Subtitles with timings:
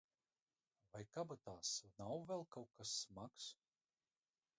[0.93, 3.47] Vai kabatās nav vēl kaut kas smags?